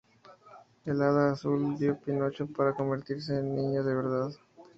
El 0.83 0.99
Hada 0.99 1.33
Azul 1.33 1.77
dio 1.77 1.95
Pinocho 1.95 2.47
para 2.47 2.73
convertirse 2.73 3.37
en 3.37 3.51
un 3.51 3.55
niño 3.55 3.83
de 3.83 3.93
verdad. 3.93 4.31